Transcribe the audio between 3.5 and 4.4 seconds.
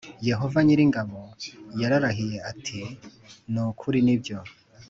ni ukuri nibyo